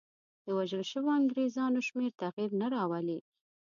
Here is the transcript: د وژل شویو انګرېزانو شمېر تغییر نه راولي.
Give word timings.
د 0.45 0.47
وژل 0.57 0.83
شویو 0.91 1.15
انګرېزانو 1.19 1.79
شمېر 1.87 2.11
تغییر 2.21 2.51
نه 2.61 2.67
راولي. 2.73 3.19